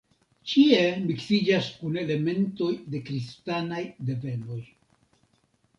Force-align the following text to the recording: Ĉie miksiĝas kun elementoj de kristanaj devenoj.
Ĉie 0.51 0.79
miksiĝas 1.03 1.67
kun 1.81 1.99
elementoj 2.05 2.71
de 2.95 3.03
kristanaj 3.11 3.87
devenoj. 4.11 4.61